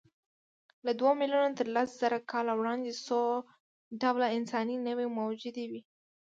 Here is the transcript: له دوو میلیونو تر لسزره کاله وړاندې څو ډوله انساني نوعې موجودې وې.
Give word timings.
له 0.85 0.91
دوو 0.99 1.11
میلیونو 1.21 1.57
تر 1.59 1.67
لسزره 1.75 2.19
کاله 2.31 2.53
وړاندې 2.55 2.91
څو 3.05 3.19
ډوله 4.01 4.27
انساني 4.37 4.75
نوعې 4.87 5.07
موجودې 5.19 5.65
وې. 5.71 5.81